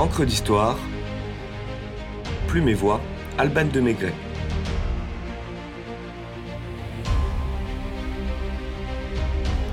Encre 0.00 0.24
d'histoire, 0.24 0.78
Plume 2.48 2.70
et 2.70 2.74
Voix, 2.74 3.02
Alban 3.36 3.66
de 3.66 3.80
Maigret. 3.80 4.14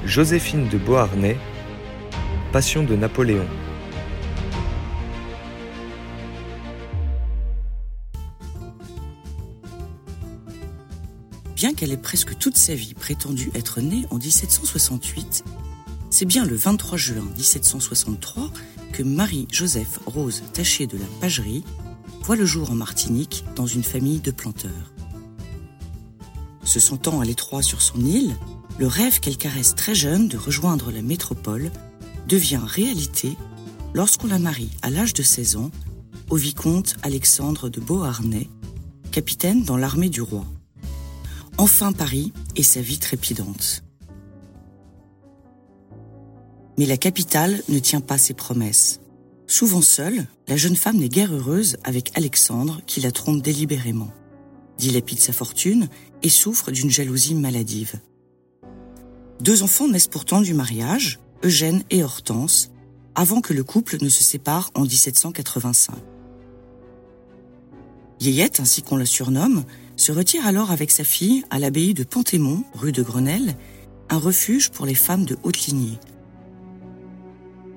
Joséphine 0.04 0.68
de 0.68 0.78
Beauharnais, 0.78 1.38
Passion 2.52 2.84
de 2.84 2.98
Napoléon. 2.98 3.48
Bien 11.56 11.74
qu'elle 11.74 11.94
ait 11.94 11.96
presque 11.96 12.38
toute 12.38 12.58
sa 12.58 12.76
vie 12.76 12.96
prétendu 12.96 13.50
être 13.56 13.80
née 13.80 14.06
en 14.12 14.18
1768, 14.18 15.46
c'est 16.20 16.26
bien 16.26 16.46
le 16.46 16.56
23 16.56 16.98
juin 16.98 17.28
1763 17.38 18.50
que 18.92 19.04
Marie-Joseph 19.04 20.00
Rose 20.08 20.42
Taché 20.52 20.88
de 20.88 20.98
la 20.98 21.06
Pagerie 21.22 21.64
voit 22.24 22.36
le 22.36 22.44
jour 22.44 22.72
en 22.72 22.74
Martinique 22.74 23.46
dans 23.56 23.68
une 23.68 23.84
famille 23.84 24.20
de 24.20 24.32
planteurs. 24.32 24.92
Se 26.64 26.80
sentant 26.80 27.22
à 27.22 27.24
l'étroit 27.24 27.62
sur 27.62 27.84
son 27.84 28.04
île, 28.04 28.36
le 28.80 28.88
rêve 28.88 29.20
qu'elle 29.20 29.38
caresse 29.38 29.76
très 29.76 29.94
jeune 29.94 30.28
de 30.28 30.38
rejoindre 30.38 30.92
la 30.92 31.04
métropole 31.04 31.70
devient 32.28 32.62
réalité 32.66 33.38
lorsqu'on 33.94 34.26
la 34.26 34.40
marie 34.40 34.72
à 34.82 34.90
l'âge 34.90 35.14
de 35.14 35.22
16 35.22 35.58
ans 35.58 35.70
au 36.32 36.36
vicomte 36.36 36.96
Alexandre 37.04 37.70
de 37.70 37.80
Beauharnais, 37.80 38.50
capitaine 39.12 39.64
dans 39.64 39.78
l'armée 39.78 40.10
du 40.10 40.22
roi. 40.22 40.46
Enfin 41.60 41.92
Paris 41.92 42.34
et 42.56 42.64
sa 42.64 42.82
vie 42.82 42.98
trépidante. 42.98 43.84
Mais 46.78 46.86
la 46.86 46.98
capitale 46.98 47.62
ne 47.70 47.80
tient 47.80 48.02
pas 48.02 48.18
ses 48.18 48.34
promesses. 48.34 49.00
Souvent 49.48 49.82
seule, 49.82 50.28
la 50.48 50.58
jeune 50.58 50.76
femme 50.76 50.98
n'est 50.98 51.10
guère 51.10 51.34
heureuse 51.34 51.78
avec 51.84 52.12
Alexandre 52.16 52.82
qui 52.86 53.02
la 53.02 53.12
trompe 53.12 53.42
délibérément, 53.42 54.12
dilapide 54.78 55.20
sa 55.20 55.34
fortune 55.34 55.88
et 56.22 56.30
souffre 56.30 56.72
d'une 56.72 56.92
jalousie 56.92 57.34
maladive. 57.34 57.96
Deux 59.40 59.64
enfants 59.64 59.88
naissent 59.88 60.08
pourtant 60.08 60.42
du 60.42 60.54
mariage, 60.54 61.20
Eugène 61.44 61.84
et 61.90 62.04
Hortense, 62.04 62.72
avant 63.16 63.42
que 63.42 63.54
le 63.54 63.64
couple 63.64 63.98
ne 64.02 64.10
se 64.10 64.24
sépare 64.24 64.72
en 64.76 64.82
1785. 64.82 65.96
Yéyette, 68.20 68.60
ainsi 68.60 68.82
qu'on 68.82 68.98
la 68.98 69.06
surnomme, 69.06 69.64
se 69.96 70.12
retire 70.12 70.46
alors 70.46 70.72
avec 70.72 70.92
sa 70.92 71.04
fille 71.04 71.44
à 71.50 71.60
l'abbaye 71.60 71.94
de 71.94 72.04
Pantémont, 72.04 72.64
rue 72.74 72.92
de 72.92 73.04
Grenelle, 73.04 73.56
un 74.10 74.18
refuge 74.18 74.70
pour 74.70 74.86
les 74.86 74.96
femmes 74.96 75.26
de 75.26 75.38
haute 75.44 75.68
lignée. 75.68 76.00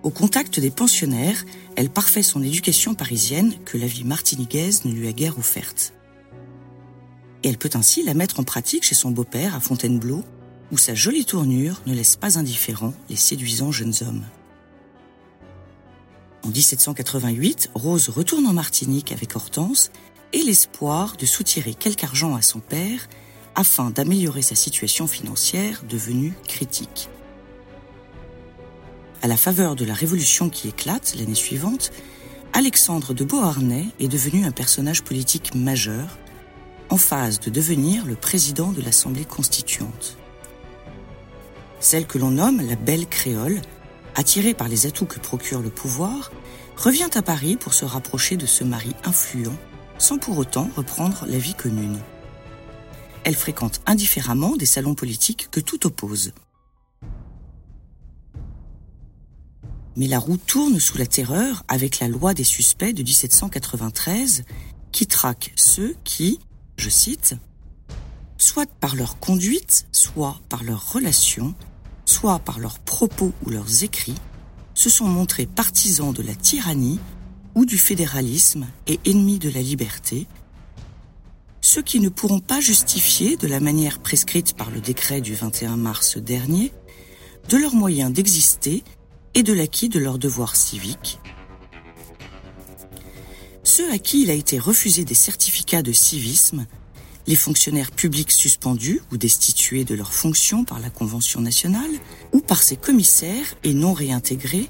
Au 0.03 0.11
contact 0.11 0.59
des 0.61 0.71
pensionnaires, 0.71 1.45
elle 1.77 1.91
parfait 1.91 2.23
son 2.23 2.43
éducation 2.43 2.95
parisienne 2.95 3.55
que 3.67 3.77
la 3.77 3.87
vie 3.87 4.05
martiniquaise 4.05 4.87
ne 4.87 4.93
lui 4.93 5.07
a 5.09 5.13
guère 5.13 5.39
offerte. 5.39 5.93
Et 7.43 7.49
elle 7.49 7.59
peut 7.59 7.71
ainsi 7.75 8.03
la 8.03 8.15
mettre 8.15 8.41
en 8.41 8.45
pratique 8.45 8.85
chez 8.85 8.95
son 8.95 9.11
beau-père 9.11 9.55
à 9.55 9.61
Fontainebleau, 9.61 10.25
où 10.73 10.79
sa 10.79 10.95
jolie 10.95 11.27
tournure 11.27 11.83
ne 11.87 11.95
laisse 11.95 12.17
pas 12.17 12.39
indifférents 12.39 12.95
les 13.11 13.17
séduisants 13.17 13.73
jeunes 13.73 13.95
hommes. 14.01 14.25
En 16.45 16.49
1788, 16.49 17.71
Rose 17.75 18.09
retourne 18.09 18.47
en 18.47 18.55
Martinique 18.55 19.13
avec 19.13 19.37
Hortense 19.37 19.91
et 20.33 20.43
l'espoir 20.43 21.17
de 21.19 21.27
soutirer 21.27 21.75
quelque 21.75 22.05
argent 22.05 22.35
à 22.35 22.43
son 22.43 22.61
père 22.61 23.09
afin 23.55 23.91
d'améliorer 23.91 24.43
sa 24.43 24.55
situation 24.55 25.07
financière 25.07 25.83
devenue 25.87 26.33
critique. 26.47 27.11
À 29.23 29.29
la 29.29 29.37
faveur 29.37 29.77
de 29.77 29.85
la 29.85 29.93
révolution 29.93 30.49
qui 30.49 30.69
éclate 30.69 31.15
l'année 31.19 31.35
suivante, 31.35 31.93
Alexandre 32.55 33.13
de 33.13 33.23
Beauharnais 33.23 33.85
est 33.99 34.09
devenu 34.09 34.47
un 34.47 34.51
personnage 34.51 35.03
politique 35.03 35.55
majeur, 35.55 36.19
en 36.89 36.97
phase 36.97 37.39
de 37.39 37.51
devenir 37.51 38.07
le 38.07 38.15
président 38.15 38.73
de 38.73 38.81
l'Assemblée 38.81 39.27
constituante. 39.27 40.17
Celle 41.81 42.07
que 42.07 42.17
l'on 42.17 42.31
nomme 42.31 42.67
la 42.67 42.77
belle 42.77 43.07
créole, 43.07 43.61
attirée 44.15 44.55
par 44.55 44.69
les 44.69 44.87
atouts 44.87 45.05
que 45.05 45.21
procure 45.21 45.61
le 45.61 45.71
pouvoir, 45.71 46.33
revient 46.79 47.11
à 47.15 47.21
Paris 47.21 47.57
pour 47.57 47.75
se 47.75 47.85
rapprocher 47.85 48.39
de 48.39 48.47
ce 48.47 48.65
mari 48.65 48.95
influent, 49.05 49.57
sans 49.99 50.17
pour 50.17 50.39
autant 50.39 50.71
reprendre 50.77 51.27
la 51.29 51.39
vie 51.39 51.55
commune. 51.55 51.99
Elle 53.25 53.37
fréquente 53.37 53.83
indifféremment 53.85 54.57
des 54.57 54.67
salons 54.67 54.95
politiques 54.95 55.49
que 55.51 55.61
tout 55.61 55.87
oppose. 55.87 56.33
Mais 59.97 60.07
la 60.07 60.19
roue 60.19 60.37
tourne 60.37 60.79
sous 60.79 60.99
la 60.99 61.07
terreur 61.07 61.65
avec 61.69 61.99
la 62.01 62.09
loi 62.09 62.35
des 62.35 62.45
suspects 62.45 62.93
de 62.93 63.03
1793 63.03 64.45
qui 64.93 65.07
traque 65.07 65.53
ceux 65.57 65.95
qui, 66.05 66.39
je 66.77 66.91
cite, 66.91 67.37
soit 68.39 68.69
par 68.81 68.97
leur 68.97 69.19
conduite, 69.19 69.87
soit 69.93 70.41
par 70.49 70.65
leur 70.65 70.93
relation, 70.93 71.55
soit 72.05 72.39
par 72.39 72.59
leurs 72.59 72.79
propos 72.79 73.33
ou 73.45 73.51
leurs 73.51 73.85
écrits, 73.85 74.15
se 74.75 74.91
sont 74.91 75.07
montrés 75.07 75.47
partisans 75.47 76.13
de 76.13 76.23
la 76.23 76.35
tyrannie 76.35 76.99
ou 77.55 77.65
du 77.65 77.79
fédéralisme 77.79 78.67
et 78.87 79.01
ennemis 79.05 79.39
de 79.39 79.51
la 79.51 79.61
liberté, 79.61 80.27
ceux 81.61 81.83
qui 81.83 82.01
ne 82.01 82.09
pourront 82.09 82.41
pas 82.41 82.61
justifier 82.61 83.37
de 83.37 83.47
la 83.47 83.61
manière 83.61 83.99
prescrite 83.99 84.57
par 84.57 84.71
le 84.71 84.81
décret 84.81 85.21
du 85.21 85.35
21 85.35 85.77
mars 85.77 86.17
dernier 86.17 86.73
de 87.49 87.57
leurs 87.57 87.75
moyens 87.75 88.13
d'exister 88.13 88.83
et 89.35 89.43
de 89.43 89.53
l'acquis 89.53 89.89
de 89.89 89.99
leurs 89.99 90.19
devoirs 90.19 90.57
civiques, 90.57 91.19
ceux 93.63 93.91
à 93.93 93.99
qui 93.99 94.23
il 94.23 94.31
a 94.31 94.35
été 94.35 94.59
refusé 94.59 95.05
des 95.05 95.15
certificats 95.15 95.83
de 95.83 95.93
civisme 95.93 96.67
les 97.27 97.37
fonctionnaires 97.37 97.93
publics 97.93 98.33
suspendus 98.33 99.01
ou 99.13 99.17
destitués 99.17 99.85
de 99.85 99.95
leurs 99.95 100.13
fonctions 100.13 100.65
par 100.65 100.81
la 100.81 100.91
Convention 100.91 101.41
nationale 101.41 101.91
ou 102.33 102.41
par 102.41 102.63
ses 102.63 102.77
commissaires 102.77 103.55
et 103.63 103.73
non 103.73 103.93
réintégrés, 103.93 104.69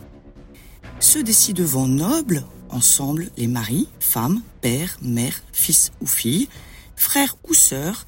ceux 0.99 1.23
des 1.23 1.33
ci-devant 1.33 1.87
nobles, 1.87 2.45
ensemble 2.69 3.31
les 3.39 3.47
maris, 3.47 3.89
femmes, 3.99 4.43
pères, 4.61 4.99
mères, 5.01 5.43
fils 5.53 5.93
ou 6.03 6.07
filles, 6.07 6.49
frères 6.97 7.37
ou 7.49 7.55
sœurs, 7.55 8.07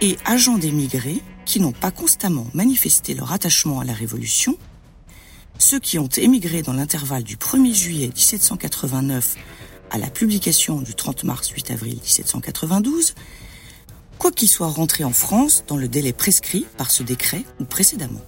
et 0.00 0.16
agents 0.24 0.58
d'émigrés 0.58 1.20
qui 1.44 1.58
n'ont 1.58 1.72
pas 1.72 1.90
constamment 1.90 2.46
manifesté 2.54 3.14
leur 3.14 3.32
attachement 3.32 3.80
à 3.80 3.84
la 3.84 3.94
Révolution, 3.94 4.56
ceux 5.58 5.80
qui 5.80 5.98
ont 5.98 6.08
émigré 6.16 6.62
dans 6.62 6.72
l'intervalle 6.72 7.24
du 7.24 7.36
1er 7.36 7.74
juillet 7.74 8.06
1789 8.06 9.34
à 9.90 9.98
la 9.98 10.08
publication 10.08 10.80
du 10.80 10.94
30 10.94 11.24
mars 11.24 11.48
8 11.48 11.72
avril 11.72 11.94
1792, 11.96 13.14
quoi 14.18 14.30
qu'il 14.30 14.48
soit 14.48 14.68
rentré 14.68 15.04
en 15.04 15.12
France 15.12 15.64
dans 15.66 15.76
le 15.76 15.88
délai 15.88 16.12
prescrit 16.12 16.66
par 16.76 16.90
ce 16.90 17.02
décret 17.02 17.42
ou 17.60 17.64
précédemment. 17.64 18.24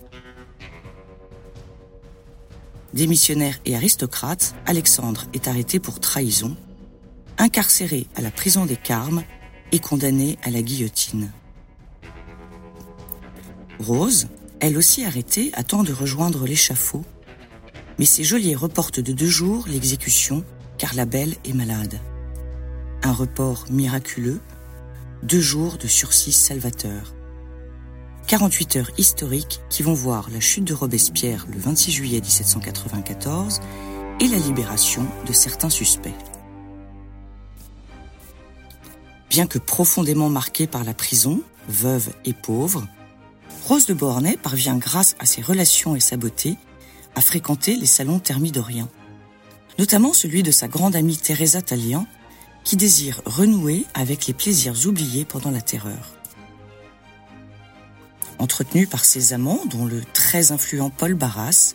Démissionnaire 2.92 3.60
et 3.64 3.76
aristocrate, 3.76 4.54
Alexandre 4.66 5.26
est 5.32 5.46
arrêté 5.46 5.78
pour 5.78 6.00
trahison, 6.00 6.56
incarcéré 7.38 8.06
à 8.16 8.20
la 8.20 8.32
prison 8.32 8.66
des 8.66 8.76
Carmes 8.76 9.22
et 9.70 9.78
condamné 9.78 10.38
à 10.42 10.50
la 10.50 10.62
guillotine. 10.62 11.30
Rose, 13.78 14.26
elle 14.58 14.76
aussi 14.76 15.04
arrêtée, 15.04 15.52
attend 15.54 15.84
de 15.84 15.92
rejoindre 15.92 16.44
l'échafaud, 16.44 17.04
mais 18.00 18.06
ses 18.06 18.24
geôliers 18.24 18.54
reportent 18.54 18.98
de 18.98 19.12
deux 19.12 19.28
jours 19.28 19.66
l'exécution 19.68 20.42
car 20.78 20.94
la 20.94 21.04
belle 21.04 21.36
est 21.44 21.52
malade. 21.52 22.00
Un 23.02 23.12
report 23.12 23.66
miraculeux 23.68 24.40
deux 25.22 25.40
jours 25.40 25.76
de 25.76 25.86
sursis 25.86 26.32
salvateur. 26.32 27.12
48 28.26 28.76
heures 28.76 28.90
historiques 28.96 29.60
qui 29.68 29.82
vont 29.82 29.92
voir 29.92 30.30
la 30.30 30.40
chute 30.40 30.64
de 30.64 30.72
Robespierre 30.72 31.46
le 31.52 31.58
26 31.58 31.92
juillet 31.92 32.20
1794 32.22 33.60
et 34.20 34.28
la 34.28 34.38
libération 34.38 35.06
de 35.26 35.34
certains 35.34 35.68
suspects. 35.68 36.14
Bien 39.28 39.46
que 39.46 39.58
profondément 39.58 40.30
marquée 40.30 40.66
par 40.66 40.84
la 40.84 40.94
prison, 40.94 41.42
veuve 41.68 42.08
et 42.24 42.32
pauvre, 42.32 42.86
Rose 43.66 43.84
de 43.84 43.92
Beauharnais 43.92 44.38
parvient 44.42 44.78
grâce 44.78 45.16
à 45.18 45.26
ses 45.26 45.42
relations 45.42 45.96
et 45.96 46.00
sa 46.00 46.16
beauté 46.16 46.56
à 47.14 47.20
fréquenter 47.20 47.76
les 47.76 47.86
salons 47.86 48.18
thermidoriens, 48.18 48.88
notamment 49.78 50.12
celui 50.12 50.42
de 50.42 50.50
sa 50.50 50.68
grande 50.68 50.96
amie 50.96 51.16
Teresa 51.16 51.62
Tallien, 51.62 52.06
qui 52.64 52.76
désire 52.76 53.22
renouer 53.24 53.86
avec 53.94 54.26
les 54.26 54.34
plaisirs 54.34 54.86
oubliés 54.86 55.24
pendant 55.24 55.50
la 55.50 55.60
terreur. 55.60 56.16
Entretenue 58.38 58.86
par 58.86 59.04
ses 59.04 59.32
amants, 59.32 59.60
dont 59.66 59.84
le 59.84 60.02
très 60.12 60.52
influent 60.52 60.90
Paul 60.90 61.14
Barras, 61.14 61.74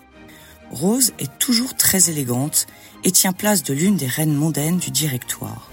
Rose 0.71 1.13
est 1.19 1.37
toujours 1.37 1.75
très 1.75 2.09
élégante 2.09 2.65
et 3.03 3.11
tient 3.11 3.33
place 3.33 3.63
de 3.63 3.73
l'une 3.73 3.97
des 3.97 4.07
reines 4.07 4.33
mondaines 4.33 4.77
du 4.77 4.89
directoire. 4.89 5.71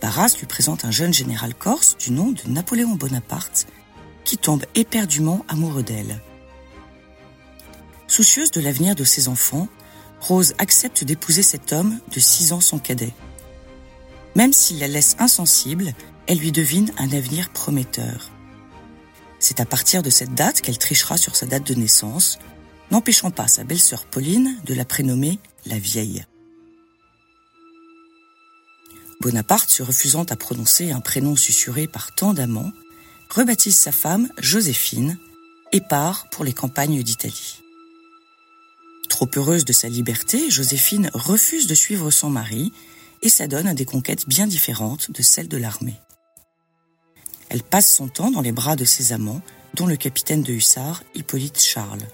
Barras 0.00 0.36
lui 0.38 0.46
présente 0.46 0.84
un 0.84 0.90
jeune 0.90 1.14
général 1.14 1.54
corse 1.54 1.96
du 1.98 2.12
nom 2.12 2.30
de 2.30 2.40
Napoléon 2.48 2.94
Bonaparte 2.94 3.66
qui 4.24 4.38
tombe 4.38 4.64
éperdument 4.74 5.44
amoureux 5.48 5.82
d'elle. 5.82 6.20
Soucieuse 8.08 8.50
de 8.50 8.60
l'avenir 8.60 8.94
de 8.94 9.04
ses 9.04 9.28
enfants, 9.28 9.68
Rose 10.20 10.54
accepte 10.58 11.04
d'épouser 11.04 11.42
cet 11.42 11.72
homme 11.72 12.00
de 12.12 12.18
six 12.18 12.52
ans 12.52 12.60
son 12.60 12.78
cadet. 12.78 13.12
Même 14.34 14.52
s'il 14.52 14.78
la 14.78 14.88
laisse 14.88 15.14
insensible, 15.18 15.92
elle 16.26 16.38
lui 16.38 16.50
devine 16.50 16.90
un 16.98 17.12
avenir 17.12 17.50
prometteur. 17.50 18.30
C'est 19.38 19.60
à 19.60 19.66
partir 19.66 20.02
de 20.02 20.10
cette 20.10 20.34
date 20.34 20.62
qu'elle 20.62 20.78
trichera 20.78 21.16
sur 21.16 21.36
sa 21.36 21.46
date 21.46 21.66
de 21.66 21.74
naissance, 21.74 22.38
n'empêchant 22.90 23.30
pas 23.30 23.46
sa 23.46 23.62
belle-sœur 23.62 24.06
Pauline 24.06 24.58
de 24.64 24.74
la 24.74 24.84
prénommer 24.84 25.38
la 25.66 25.78
vieille. 25.78 26.24
Bonaparte, 29.20 29.68
se 29.68 29.82
refusant 29.82 30.24
à 30.24 30.36
prononcer 30.36 30.92
un 30.92 31.00
prénom 31.00 31.36
susurré 31.36 31.86
par 31.86 32.14
tant 32.14 32.32
d'amants, 32.32 32.72
rebaptise 33.28 33.78
sa 33.78 33.92
femme 33.92 34.28
Joséphine 34.38 35.18
et 35.72 35.80
part 35.80 36.30
pour 36.30 36.44
les 36.44 36.52
campagnes 36.54 37.02
d'Italie. 37.02 37.60
Trop 39.18 39.28
heureuse 39.34 39.64
de 39.64 39.72
sa 39.72 39.88
liberté, 39.88 40.48
Joséphine 40.48 41.10
refuse 41.12 41.66
de 41.66 41.74
suivre 41.74 42.08
son 42.12 42.30
mari 42.30 42.72
et 43.20 43.28
s'adonne 43.28 43.66
à 43.66 43.74
des 43.74 43.84
conquêtes 43.84 44.28
bien 44.28 44.46
différentes 44.46 45.10
de 45.10 45.22
celles 45.22 45.48
de 45.48 45.56
l'armée. 45.56 45.96
Elle 47.48 47.64
passe 47.64 47.92
son 47.92 48.06
temps 48.06 48.30
dans 48.30 48.42
les 48.42 48.52
bras 48.52 48.76
de 48.76 48.84
ses 48.84 49.12
amants, 49.12 49.42
dont 49.74 49.88
le 49.88 49.96
capitaine 49.96 50.44
de 50.44 50.52
hussards, 50.52 51.02
Hippolyte 51.16 51.60
Charles. 51.60 52.06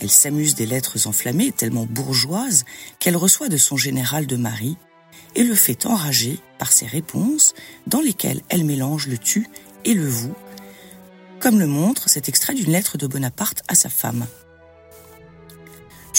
Elle 0.00 0.10
s'amuse 0.10 0.54
des 0.54 0.64
lettres 0.64 1.06
enflammées, 1.06 1.52
tellement 1.52 1.84
bourgeoises, 1.84 2.64
qu'elle 3.00 3.18
reçoit 3.18 3.50
de 3.50 3.58
son 3.58 3.76
général 3.76 4.26
de 4.26 4.36
mari, 4.36 4.78
et 5.34 5.44
le 5.44 5.54
fait 5.54 5.84
enrager 5.84 6.38
par 6.58 6.72
ses 6.72 6.86
réponses, 6.86 7.52
dans 7.86 8.00
lesquelles 8.00 8.40
elle 8.48 8.64
mélange 8.64 9.08
le 9.08 9.18
tu 9.18 9.46
et 9.84 9.92
le 9.92 10.08
vous, 10.08 10.34
comme 11.38 11.60
le 11.60 11.66
montre 11.66 12.08
cet 12.08 12.30
extrait 12.30 12.54
d'une 12.54 12.72
lettre 12.72 12.96
de 12.96 13.06
Bonaparte 13.06 13.62
à 13.68 13.74
sa 13.74 13.90
femme. 13.90 14.26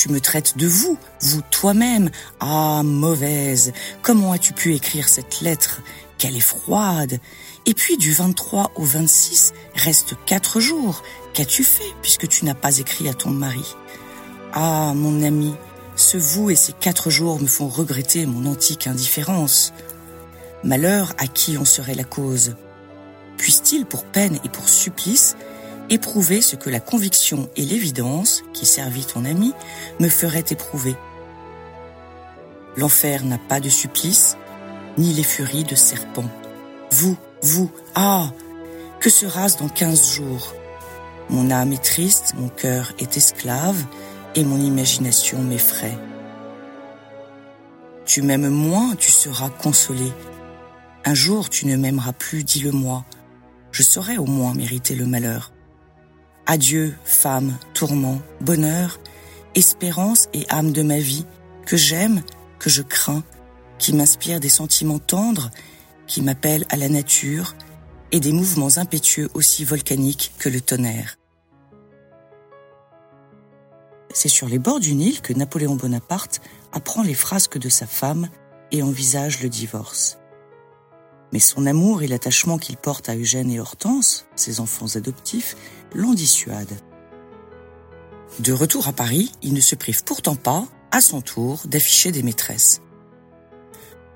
Tu 0.02 0.08
me 0.08 0.22
traites 0.22 0.58
de 0.58 0.66
vous, 0.66 0.98
vous 1.20 1.42
toi-même. 1.52 2.10
Ah, 2.40 2.84
mauvaise. 2.86 3.74
Comment 4.02 4.32
as-tu 4.32 4.54
pu 4.54 4.74
écrire 4.74 5.10
cette 5.10 5.42
lettre? 5.42 5.82
Qu'elle 6.18 6.38
est 6.38 6.40
froide. 6.40 7.20
Et 7.66 7.74
puis 7.74 7.98
du 7.98 8.14
23 8.14 8.72
au 8.78 8.84
26 8.86 9.52
reste 9.76 10.14
quatre 10.26 10.62
jours. 10.62 11.04
Qu'as-tu 11.34 11.66
fait 11.66 11.94
puisque 12.02 12.30
tu 12.30 12.46
n'as 12.46 12.54
pas 12.54 12.78
écrit 12.78 13.10
à 13.10 13.14
ton 13.14 13.32
mari? 13.32 13.76
Ah, 14.54 14.94
mon 14.96 15.22
ami, 15.22 15.54
ce 15.98 16.16
vous 16.16 16.50
et 16.50 16.56
ces 16.56 16.72
quatre 16.72 17.10
jours 17.10 17.42
me 17.42 17.48
font 17.48 17.68
regretter 17.68 18.26
mon 18.26 18.50
antique 18.50 18.88
indifférence. 18.88 19.74
Malheur 20.64 21.12
à 21.18 21.28
qui 21.28 21.58
en 21.58 21.66
serait 21.66 21.94
la 21.94 22.06
cause 22.06 22.56
Puisse-t-il 23.36 23.86
pour 23.86 24.06
peine 24.06 24.40
et 24.46 24.50
pour 24.50 24.70
supplice 24.70 25.36
éprouver 25.90 26.42
ce 26.42 26.56
que 26.56 26.70
la 26.70 26.80
conviction 26.80 27.50
et 27.56 27.66
l'évidence, 27.66 28.44
qui 28.54 28.66
servit 28.66 29.06
ton 29.06 29.26
ami, 29.26 29.54
me 30.00 30.10
feraient 30.10 30.46
éprouver. 30.50 30.96
L'enfer 32.78 33.26
n'a 33.26 33.38
pas 33.38 33.60
de 33.60 33.70
supplice, 33.70 34.38
ni 34.98 35.14
les 35.14 35.24
furies 35.24 35.64
de 35.64 35.76
serpent. 35.76 36.30
Vous, 36.92 37.18
vous, 37.42 37.72
ah, 37.96 38.32
que 39.00 39.10
sera-ce 39.10 39.58
dans 39.58 39.70
quinze 39.70 40.14
jours? 40.14 40.54
Mon 41.30 41.52
âme 41.52 41.74
est 41.74 41.84
triste, 41.84 42.34
mon 42.38 42.50
cœur 42.50 42.94
est 43.00 43.18
esclave, 43.18 43.84
et 44.36 44.44
mon 44.44 44.60
imagination 44.60 45.42
m'effraie. 45.42 45.98
Tu 48.06 48.22
m'aimes 48.22 48.50
moins, 48.50 48.96
tu 48.96 49.12
seras 49.12 49.50
consolé. 49.50 50.12
Un 51.06 51.14
jour 51.14 51.50
tu 51.50 51.68
ne 51.68 51.76
m'aimeras 51.76 52.14
plus, 52.14 52.44
dis-le-moi. 52.44 53.06
Je 53.72 53.84
saurais 53.84 54.18
au 54.18 54.26
moins 54.26 54.54
mériter 54.54 54.96
le 54.96 55.06
malheur. 55.06 55.52
Adieu, 56.52 56.96
femme, 57.04 57.60
tourment, 57.76 58.24
bonheur, 58.42 59.00
espérance 59.54 60.30
et 60.34 60.48
âme 60.50 60.72
de 60.72 60.82
ma 60.82 60.98
vie, 60.98 61.28
que 61.68 61.78
j'aime, 61.78 62.24
que 62.58 62.72
je 62.72 62.82
crains, 62.82 63.22
qui 63.78 63.94
m'inspire 63.94 64.40
des 64.40 64.50
sentiments 64.50 64.98
tendres, 64.98 65.52
qui 66.08 66.24
m'appellent 66.24 66.66
à 66.72 66.76
la 66.76 66.90
nature, 66.90 67.54
et 68.12 68.20
des 68.20 68.32
mouvements 68.32 68.78
impétueux 68.78 69.30
aussi 69.36 69.64
volcaniques 69.64 70.34
que 70.40 70.50
le 70.50 70.60
tonnerre. 70.60 71.18
C'est 74.12 74.28
sur 74.28 74.50
les 74.50 74.58
bords 74.58 74.80
du 74.80 74.96
Nil 74.96 75.22
que 75.22 75.34
Napoléon 75.34 75.76
Bonaparte 75.76 76.42
apprend 76.72 77.04
les 77.04 77.14
frasques 77.14 77.60
de 77.60 77.70
sa 77.70 77.86
femme 77.86 78.28
et 78.72 78.82
envisage 78.82 79.44
le 79.44 79.50
divorce. 79.50 80.19
Mais 81.32 81.40
son 81.40 81.66
amour 81.66 82.02
et 82.02 82.08
l'attachement 82.08 82.58
qu'il 82.58 82.78
porte 82.78 83.10
à 83.10 83.16
Eugène 83.16 83.52
et 83.52 83.60
Hortense, 83.60 84.26
ses 84.36 84.60
enfants 84.60 84.96
adoptifs, 84.96 85.56
l'en 85.94 86.14
dissuade. 86.14 86.80
De 88.40 88.54
retour 88.54 88.88
à 88.88 88.94
Paris, 88.94 89.32
il 89.42 89.54
ne 89.54 89.62
se 89.62 89.76
prive 89.76 90.04
pourtant 90.04 90.36
pas, 90.36 90.66
à 90.92 91.02
son 91.02 91.22
tour, 91.22 91.62
d'afficher 91.66 92.12
des 92.12 92.24
maîtresses. 92.24 92.82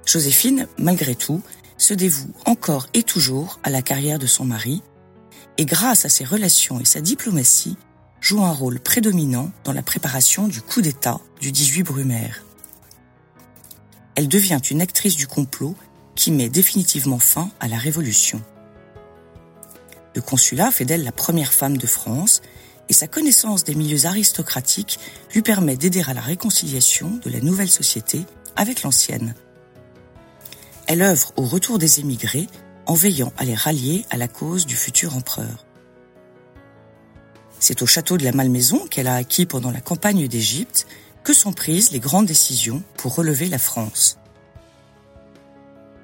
Joséphine, 0.06 0.68
malgré 0.78 1.16
tout, 1.16 1.42
se 1.78 1.94
dévoue 1.94 2.32
encore 2.46 2.88
et 2.94 3.04
toujours 3.04 3.60
à 3.64 3.70
la 3.70 3.82
carrière 3.82 4.20
de 4.20 4.28
son 4.28 4.46
mari, 4.46 4.82
et 5.58 5.66
grâce 5.66 6.06
à 6.06 6.10
ses 6.10 6.26
relations 6.26 6.80
et 6.80 6.86
sa 6.86 7.02
diplomatie, 7.02 7.78
joue 8.22 8.44
un 8.44 8.52
rôle 8.52 8.80
prédominant 8.80 9.52
dans 9.66 9.74
la 9.74 9.82
préparation 9.82 10.48
du 10.48 10.62
coup 10.62 10.82
d'État 10.82 11.20
du 11.42 11.52
18 11.52 11.84
Brumaire. 11.84 12.44
Elle 14.16 14.28
devient 14.28 14.62
une 14.70 14.82
actrice 14.82 15.16
du 15.16 15.28
complot 15.28 15.76
qui 16.16 16.32
met 16.32 16.50
définitivement 16.50 17.20
fin 17.20 17.50
à 17.60 17.68
la 17.68 17.78
Révolution. 17.78 18.42
Le 20.16 20.22
consulat 20.22 20.72
fait 20.72 20.86
d'elle 20.86 21.04
la 21.04 21.12
première 21.12 21.54
femme 21.54 21.78
de 21.78 21.88
France 21.88 22.42
et 22.90 22.94
sa 22.94 23.08
connaissance 23.08 23.64
des 23.64 23.76
milieux 23.76 24.06
aristocratiques 24.06 25.00
lui 25.34 25.42
permet 25.42 25.78
d'aider 25.78 26.04
à 26.06 26.14
la 26.14 26.22
réconciliation 26.22 27.20
de 27.24 27.30
la 27.30 27.40
nouvelle 27.40 27.70
société 27.70 28.26
avec 28.56 28.84
l'ancienne. 28.84 29.34
Elle 30.88 31.02
œuvre 31.02 31.32
au 31.38 31.44
retour 31.44 31.80
des 31.80 32.00
émigrés 32.00 32.48
en 32.86 32.94
veillant 32.94 33.32
à 33.38 33.46
les 33.46 33.56
rallier 33.56 34.06
à 34.10 34.18
la 34.18 34.28
cause 34.28 34.66
du 34.66 34.76
futur 34.76 35.16
empereur. 35.16 35.66
C'est 37.60 37.82
au 37.82 37.86
château 37.86 38.18
de 38.18 38.26
la 38.26 38.34
Malmaison 38.34 38.86
qu'elle 38.88 39.08
a 39.08 39.16
acquis 39.16 39.46
pendant 39.46 39.72
la 39.72 39.80
campagne 39.80 40.28
d'Égypte 40.28 40.86
que 41.24 41.34
sont 41.34 41.54
prises 41.54 41.92
les 41.92 42.02
grandes 42.02 42.26
décisions 42.26 42.84
pour 42.98 43.16
relever 43.16 43.48
la 43.48 43.58
France. 43.58 44.20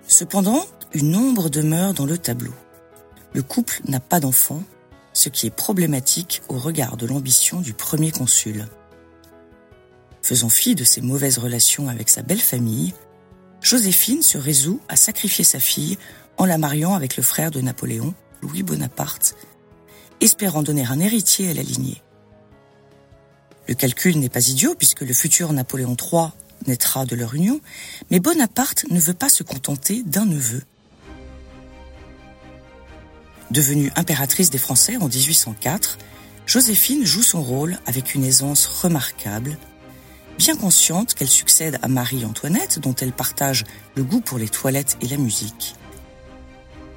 Cependant, 0.09 0.65
une 0.93 1.15
ombre 1.15 1.49
demeure 1.49 1.93
dans 1.93 2.05
le 2.05 2.17
tableau 2.17 2.53
le 3.33 3.43
couple 3.43 3.81
n'a 3.87 3.99
pas 3.99 4.19
d'enfant, 4.19 4.63
ce 5.13 5.29
qui 5.29 5.47
est 5.47 5.55
problématique 5.55 6.41
au 6.49 6.57
regard 6.57 6.97
de 6.97 7.05
l'ambition 7.05 7.61
du 7.61 7.73
premier 7.73 8.11
consul. 8.11 8.67
Faisant 10.21 10.49
fi 10.49 10.75
de 10.75 10.83
ses 10.83 11.01
mauvaises 11.01 11.37
relations 11.37 11.87
avec 11.87 12.09
sa 12.09 12.21
belle 12.21 12.41
famille, 12.41 12.93
Joséphine 13.61 14.21
se 14.21 14.37
résout 14.37 14.79
à 14.87 14.95
sacrifier 14.95 15.43
sa 15.43 15.59
fille 15.59 15.97
en 16.37 16.45
la 16.45 16.57
mariant 16.57 16.95
avec 16.95 17.17
le 17.17 17.23
frère 17.23 17.51
de 17.51 17.61
Napoléon, 17.61 18.13
Louis 18.41 18.63
Bonaparte, 18.63 19.35
espérant 20.21 20.63
donner 20.63 20.85
un 20.85 20.99
héritier 20.99 21.49
à 21.49 21.53
la 21.53 21.63
lignée. 21.63 22.01
Le 23.67 23.75
calcul 23.75 24.17
n'est 24.17 24.29
pas 24.29 24.47
idiot 24.47 24.75
puisque 24.75 25.01
le 25.01 25.13
futur 25.13 25.53
Napoléon 25.53 25.95
III 25.95 26.29
naîtra 26.67 27.05
de 27.05 27.15
leur 27.15 27.33
union, 27.35 27.61
mais 28.11 28.19
Bonaparte 28.19 28.85
ne 28.89 28.99
veut 28.99 29.13
pas 29.13 29.29
se 29.29 29.43
contenter 29.43 30.03
d'un 30.03 30.25
neveu. 30.25 30.63
Devenue 33.51 33.91
impératrice 33.95 34.49
des 34.49 34.57
Français 34.57 34.97
en 34.97 35.07
1804, 35.07 35.97
Joséphine 36.45 37.05
joue 37.05 37.23
son 37.23 37.41
rôle 37.41 37.77
avec 37.85 38.15
une 38.15 38.23
aisance 38.23 38.67
remarquable, 38.67 39.57
bien 40.37 40.55
consciente 40.55 41.13
qu'elle 41.13 41.27
succède 41.27 41.79
à 41.81 41.87
Marie-Antoinette 41.87 42.79
dont 42.79 42.95
elle 42.95 43.11
partage 43.11 43.65
le 43.95 44.03
goût 44.03 44.21
pour 44.21 44.37
les 44.37 44.49
toilettes 44.49 44.97
et 45.01 45.07
la 45.07 45.17
musique. 45.17 45.75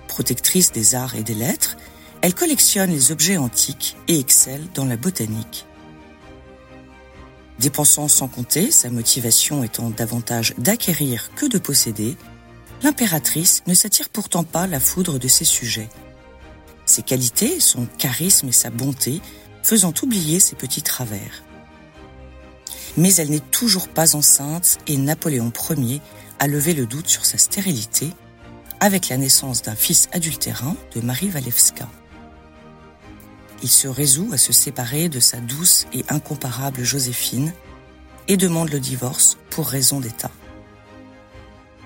Protectrice 0.09 0.73
des 0.73 0.95
arts 0.95 1.15
et 1.15 1.23
des 1.23 1.35
lettres, 1.35 1.77
elle 2.21 2.35
collectionne 2.35 2.91
les 2.91 3.13
objets 3.13 3.37
antiques 3.37 3.97
et 4.09 4.19
excelle 4.19 4.65
dans 4.75 4.85
la 4.85 4.97
botanique. 4.97 5.67
Dépensant 7.59 8.09
sans 8.09 8.29
compter, 8.29 8.71
sa 8.71 8.91
motivation 8.91 9.63
étant 9.63 9.91
davantage 9.91 10.55
d'acquérir 10.59 11.31
que 11.35 11.47
de 11.47 11.59
posséder, 11.59 12.17
l'impératrice 12.83 13.63
ne 13.67 13.75
s'attire 13.75 14.09
pourtant 14.09 14.45
pas 14.45 14.67
la 14.67 14.81
foudre 14.81 15.19
de 15.19 15.29
ses 15.29 15.45
sujets. 15.45 15.89
Ses 16.87 17.03
qualités, 17.03 17.61
son 17.61 17.87
charisme 17.99 18.49
et 18.49 18.53
sa 18.53 18.71
bonté 18.71 19.21
faisant 19.63 19.95
oublier 20.03 20.41
ses 20.41 20.57
petits 20.57 20.83
travers. 20.83 21.45
Mais 22.97 23.15
elle 23.15 23.31
n'est 23.31 23.41
toujours 23.41 23.89
pas 23.89 24.17
enceinte 24.17 24.79
et 24.87 24.97
Napoléon 24.97 25.53
Ier 25.71 26.01
a 26.39 26.47
levé 26.47 26.75
le 26.75 26.87
doute 26.87 27.09
sur 27.09 27.25
sa 27.25 27.39
stérilité 27.39 28.11
avec 28.81 29.09
la 29.09 29.17
naissance 29.17 29.63
d'un 29.63 29.77
fils 29.77 30.09
adultérin 30.13 30.75
de 30.95 31.01
Marie 31.01 31.31
Walewska. 31.31 31.89
Il 33.63 33.71
se 33.71 33.87
résout 33.87 34.31
à 34.33 34.39
se 34.39 34.53
séparer 34.53 35.09
de 35.09 35.21
sa 35.21 35.39
douce 35.41 35.87
et 35.93 36.05
incomparable 36.09 36.83
Joséphine 36.83 37.53
et 38.27 38.37
demande 38.37 38.71
le 38.71 38.81
divorce 38.81 39.39
pour 39.51 39.69
raison 39.69 40.01
d'État. 40.01 40.33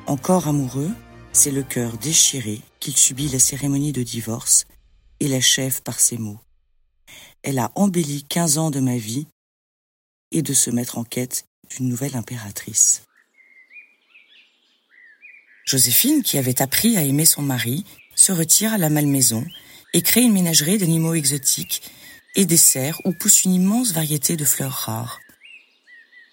Encore 0.06 0.49
amoureux, 0.49 0.90
c'est 1.33 1.50
le 1.50 1.62
cœur 1.62 1.99
déchiré 1.99 2.62
qu'il 2.80 2.97
subit 2.97 3.28
la 3.28 3.38
cérémonie 3.38 3.92
de 3.92 4.02
divorce 4.02 4.64
et 5.21 5.28
l'achève 5.28 5.83
par 5.83 6.00
ces 6.00 6.16
mots. 6.16 6.40
Elle 7.42 7.59
a 7.59 7.71
embelli 7.75 8.25
quinze 8.25 8.56
ans 8.56 8.71
de 8.71 8.80
ma 8.80 8.97
vie 8.97 9.26
et 10.33 10.42
de 10.42 10.54
se 10.54 10.71
mettre 10.71 10.97
en 10.97 11.04
quête 11.04 11.45
d'une 11.71 11.88
nouvelle 11.88 12.16
impératrice. 12.16 13.02
Joséphine, 15.66 16.23
qui 16.23 16.38
avait 16.38 16.62
appris 16.62 16.97
à 16.97 17.02
aimer 17.02 17.25
son 17.25 17.42
mari, 17.42 17.85
se 18.14 18.33
retire 18.33 18.73
à 18.73 18.78
la 18.78 18.88
Malmaison 18.88 19.45
et 19.97 20.03
crée 20.03 20.21
une 20.21 20.35
ménagerie 20.35 20.76
d'animaux 20.76 21.15
exotiques 21.15 21.81
et 22.35 22.45
des 22.45 22.59
serres 22.59 23.00
où 23.07 23.15
pousse 23.15 23.45
une 23.45 23.55
immense 23.55 23.93
variété 23.93 24.37
de 24.37 24.45
fleurs 24.45 24.71
rares. 24.71 25.21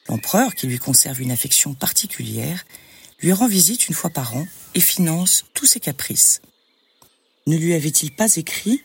L'empereur, 0.10 0.54
qui 0.54 0.68
lui 0.68 0.80
conserve 0.80 1.22
une 1.22 1.32
affection 1.32 1.74
particulière, 1.74 2.66
lui 3.22 3.32
rend 3.32 3.48
visite 3.48 3.88
une 3.88 3.96
fois 3.96 4.10
par 4.10 4.36
an 4.36 4.46
et 4.76 4.82
finance 4.82 5.46
tous 5.54 5.66
ses 5.66 5.80
caprices. 5.80 6.42
Ne 7.48 7.56
lui 7.56 7.74
avait-il 7.74 8.14
pas 8.14 8.36
écrit 8.36 8.82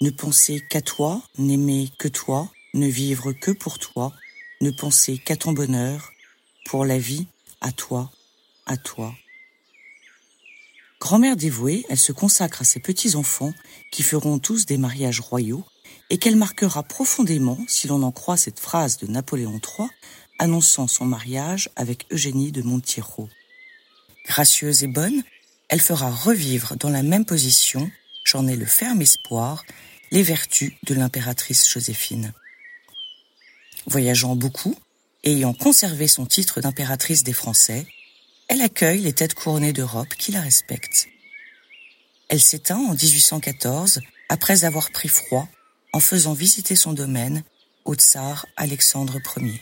Ne 0.00 0.10
penser 0.10 0.64
qu'à 0.70 0.80
toi, 0.80 1.20
n'aimer 1.36 1.90
que 1.98 2.06
toi, 2.06 2.48
ne 2.72 2.86
vivre 2.86 3.32
que 3.32 3.50
pour 3.50 3.80
toi, 3.80 4.12
ne 4.60 4.70
penser 4.70 5.18
qu'à 5.18 5.34
ton 5.34 5.50
bonheur, 5.52 6.12
pour 6.66 6.84
la 6.84 6.98
vie, 6.98 7.26
à 7.60 7.72
toi, 7.72 8.12
à 8.66 8.76
toi. 8.76 9.12
Grand-mère 11.00 11.36
dévouée, 11.36 11.86
elle 11.88 11.98
se 11.98 12.12
consacre 12.12 12.60
à 12.60 12.64
ses 12.64 12.78
petits-enfants 12.78 13.54
qui 13.90 14.02
feront 14.02 14.38
tous 14.38 14.66
des 14.66 14.76
mariages 14.76 15.20
royaux 15.20 15.64
et 16.10 16.18
qu'elle 16.18 16.36
marquera 16.36 16.82
profondément, 16.82 17.58
si 17.66 17.88
l'on 17.88 18.02
en 18.02 18.12
croit 18.12 18.36
cette 18.36 18.60
phrase 18.60 18.98
de 18.98 19.06
Napoléon 19.06 19.58
III, 19.58 19.88
annonçant 20.38 20.86
son 20.86 21.06
mariage 21.06 21.70
avec 21.74 22.06
Eugénie 22.12 22.52
de 22.52 22.62
Montijo. 22.62 23.28
Gracieuse 24.26 24.84
et 24.84 24.88
bonne, 24.88 25.22
elle 25.68 25.80
fera 25.80 26.10
revivre 26.10 26.76
dans 26.76 26.90
la 26.90 27.02
même 27.02 27.24
position, 27.24 27.90
j'en 28.24 28.46
ai 28.46 28.56
le 28.56 28.66
ferme 28.66 29.00
espoir, 29.00 29.64
les 30.10 30.22
vertus 30.22 30.72
de 30.84 30.94
l'impératrice 30.94 31.68
Joséphine. 31.68 32.32
Voyageant 33.86 34.36
beaucoup, 34.36 34.76
ayant 35.24 35.54
conservé 35.54 36.08
son 36.08 36.26
titre 36.26 36.60
d'impératrice 36.60 37.22
des 37.22 37.32
Français, 37.32 37.86
elle 38.50 38.62
accueille 38.62 38.98
les 38.98 39.12
têtes 39.12 39.34
couronnées 39.34 39.72
d'Europe 39.72 40.12
qui 40.18 40.32
la 40.32 40.40
respectent. 40.40 41.06
Elle 42.28 42.40
s'éteint 42.40 42.78
en 42.78 42.94
1814 42.94 44.00
après 44.28 44.64
avoir 44.64 44.90
pris 44.90 45.06
froid 45.06 45.46
en 45.92 46.00
faisant 46.00 46.32
visiter 46.32 46.74
son 46.74 46.92
domaine 46.92 47.44
au 47.84 47.94
tsar 47.94 48.46
Alexandre 48.56 49.20
Ier. 49.36 49.60